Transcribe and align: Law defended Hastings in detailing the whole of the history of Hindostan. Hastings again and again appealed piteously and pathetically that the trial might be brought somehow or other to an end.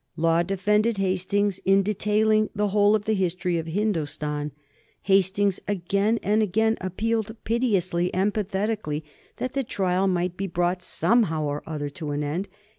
Law 0.17 0.41
defended 0.41 0.97
Hastings 0.97 1.59
in 1.59 1.83
detailing 1.83 2.49
the 2.55 2.69
whole 2.69 2.95
of 2.95 3.05
the 3.05 3.13
history 3.13 3.59
of 3.59 3.67
Hindostan. 3.67 4.51
Hastings 5.03 5.59
again 5.67 6.17
and 6.23 6.41
again 6.41 6.75
appealed 6.81 7.35
piteously 7.43 8.11
and 8.11 8.33
pathetically 8.33 9.05
that 9.37 9.53
the 9.53 9.63
trial 9.63 10.07
might 10.07 10.35
be 10.37 10.47
brought 10.47 10.81
somehow 10.81 11.43
or 11.43 11.61
other 11.67 11.89
to 11.89 12.09
an 12.09 12.23
end. 12.23 12.47